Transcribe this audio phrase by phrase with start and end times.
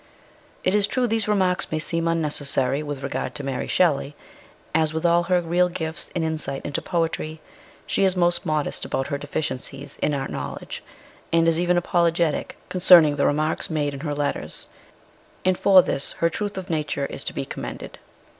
[0.63, 4.15] It is true these remarks may seem unnecessary with regard to Mary Shelley,
[4.73, 7.39] as, with all her real gifts and insight into poetry,
[7.85, 10.83] she is most modest about her deficiencies in art knowledge,
[11.31, 14.65] and is even apologetic concerning the remarks made in her letters,
[15.45, 17.99] and for this her truth of nature is to be commended.